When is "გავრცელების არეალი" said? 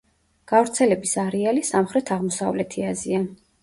0.51-1.63